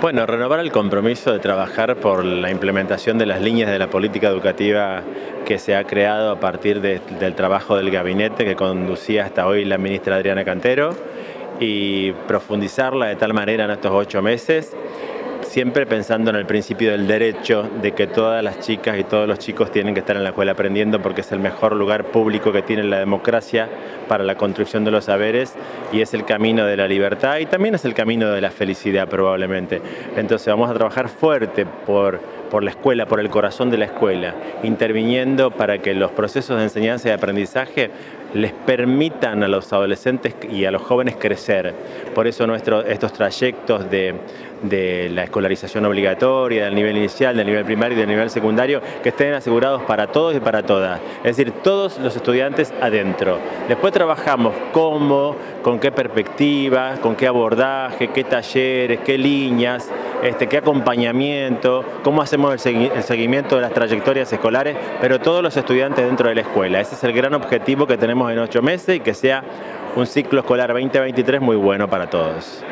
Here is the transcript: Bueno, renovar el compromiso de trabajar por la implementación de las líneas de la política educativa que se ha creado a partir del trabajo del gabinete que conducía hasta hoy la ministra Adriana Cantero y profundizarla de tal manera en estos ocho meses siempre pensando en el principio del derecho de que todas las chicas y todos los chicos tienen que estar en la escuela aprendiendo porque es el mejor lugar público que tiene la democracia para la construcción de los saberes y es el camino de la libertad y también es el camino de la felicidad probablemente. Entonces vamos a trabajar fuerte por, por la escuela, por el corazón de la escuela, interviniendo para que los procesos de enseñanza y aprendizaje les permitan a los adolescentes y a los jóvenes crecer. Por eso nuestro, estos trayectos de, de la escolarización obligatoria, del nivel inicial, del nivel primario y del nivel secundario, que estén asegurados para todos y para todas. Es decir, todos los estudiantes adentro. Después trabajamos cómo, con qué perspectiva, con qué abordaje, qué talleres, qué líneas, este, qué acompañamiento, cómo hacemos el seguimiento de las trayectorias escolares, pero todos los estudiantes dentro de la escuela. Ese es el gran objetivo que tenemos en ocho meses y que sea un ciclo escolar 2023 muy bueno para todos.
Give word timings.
Bueno, 0.00 0.26
renovar 0.26 0.60
el 0.60 0.70
compromiso 0.70 1.32
de 1.32 1.40
trabajar 1.40 1.96
por 1.96 2.24
la 2.24 2.52
implementación 2.52 3.18
de 3.18 3.26
las 3.26 3.40
líneas 3.40 3.68
de 3.68 3.80
la 3.80 3.90
política 3.90 4.28
educativa 4.28 5.02
que 5.44 5.58
se 5.58 5.74
ha 5.74 5.82
creado 5.82 6.30
a 6.30 6.38
partir 6.38 6.80
del 6.80 7.34
trabajo 7.34 7.76
del 7.76 7.90
gabinete 7.90 8.44
que 8.44 8.54
conducía 8.54 9.24
hasta 9.24 9.48
hoy 9.48 9.64
la 9.64 9.76
ministra 9.76 10.14
Adriana 10.14 10.44
Cantero 10.44 10.94
y 11.58 12.12
profundizarla 12.28 13.06
de 13.06 13.16
tal 13.16 13.34
manera 13.34 13.64
en 13.64 13.72
estos 13.72 13.90
ocho 13.90 14.22
meses 14.22 14.72
siempre 15.48 15.86
pensando 15.86 16.28
en 16.30 16.36
el 16.36 16.44
principio 16.44 16.90
del 16.90 17.06
derecho 17.06 17.68
de 17.80 17.92
que 17.92 18.06
todas 18.06 18.44
las 18.44 18.60
chicas 18.60 18.98
y 18.98 19.04
todos 19.04 19.26
los 19.26 19.38
chicos 19.38 19.72
tienen 19.72 19.94
que 19.94 20.00
estar 20.00 20.14
en 20.14 20.22
la 20.22 20.30
escuela 20.30 20.52
aprendiendo 20.52 21.00
porque 21.00 21.22
es 21.22 21.32
el 21.32 21.40
mejor 21.40 21.74
lugar 21.74 22.04
público 22.04 22.52
que 22.52 22.60
tiene 22.60 22.84
la 22.84 22.98
democracia 22.98 23.68
para 24.08 24.24
la 24.24 24.34
construcción 24.34 24.84
de 24.84 24.90
los 24.90 25.06
saberes 25.06 25.54
y 25.90 26.02
es 26.02 26.12
el 26.12 26.26
camino 26.26 26.66
de 26.66 26.76
la 26.76 26.86
libertad 26.86 27.38
y 27.38 27.46
también 27.46 27.74
es 27.74 27.84
el 27.86 27.94
camino 27.94 28.30
de 28.30 28.42
la 28.42 28.50
felicidad 28.50 29.08
probablemente. 29.08 29.80
Entonces 30.16 30.46
vamos 30.48 30.70
a 30.70 30.74
trabajar 30.74 31.08
fuerte 31.08 31.64
por, 31.64 32.20
por 32.50 32.62
la 32.62 32.70
escuela, 32.70 33.06
por 33.06 33.18
el 33.18 33.30
corazón 33.30 33.70
de 33.70 33.78
la 33.78 33.86
escuela, 33.86 34.34
interviniendo 34.62 35.50
para 35.50 35.78
que 35.78 35.94
los 35.94 36.10
procesos 36.10 36.58
de 36.58 36.64
enseñanza 36.64 37.08
y 37.08 37.12
aprendizaje 37.12 37.90
les 38.34 38.52
permitan 38.52 39.42
a 39.42 39.48
los 39.48 39.72
adolescentes 39.72 40.34
y 40.50 40.64
a 40.64 40.70
los 40.70 40.82
jóvenes 40.82 41.16
crecer. 41.16 41.74
Por 42.14 42.26
eso 42.26 42.46
nuestro, 42.46 42.82
estos 42.82 43.12
trayectos 43.12 43.90
de, 43.90 44.14
de 44.62 45.10
la 45.10 45.24
escolarización 45.24 45.84
obligatoria, 45.86 46.64
del 46.64 46.74
nivel 46.74 46.96
inicial, 46.96 47.36
del 47.36 47.46
nivel 47.46 47.64
primario 47.64 47.96
y 47.96 48.00
del 48.00 48.08
nivel 48.08 48.30
secundario, 48.30 48.80
que 49.02 49.10
estén 49.10 49.34
asegurados 49.34 49.82
para 49.82 50.08
todos 50.08 50.36
y 50.36 50.40
para 50.40 50.62
todas. 50.62 51.00
Es 51.18 51.36
decir, 51.36 51.52
todos 51.62 51.98
los 51.98 52.14
estudiantes 52.16 52.72
adentro. 52.80 53.38
Después 53.68 53.92
trabajamos 53.92 54.54
cómo, 54.72 55.36
con 55.62 55.78
qué 55.78 55.92
perspectiva, 55.92 56.94
con 57.00 57.16
qué 57.16 57.26
abordaje, 57.26 58.08
qué 58.08 58.24
talleres, 58.24 59.00
qué 59.04 59.16
líneas, 59.18 59.90
este, 60.22 60.46
qué 60.48 60.58
acompañamiento, 60.58 61.84
cómo 62.02 62.22
hacemos 62.22 62.64
el 62.66 63.02
seguimiento 63.02 63.56
de 63.56 63.62
las 63.62 63.72
trayectorias 63.72 64.32
escolares, 64.32 64.76
pero 65.00 65.20
todos 65.20 65.42
los 65.42 65.56
estudiantes 65.56 66.04
dentro 66.04 66.28
de 66.28 66.34
la 66.34 66.40
escuela. 66.42 66.80
Ese 66.80 66.94
es 66.94 67.04
el 67.04 67.12
gran 67.12 67.34
objetivo 67.34 67.86
que 67.86 67.96
tenemos 67.96 68.30
en 68.32 68.38
ocho 68.38 68.62
meses 68.62 68.96
y 68.96 69.00
que 69.00 69.14
sea 69.14 69.42
un 69.96 70.06
ciclo 70.06 70.40
escolar 70.40 70.72
2023 70.72 71.40
muy 71.40 71.56
bueno 71.56 71.88
para 71.88 72.08
todos. 72.08 72.64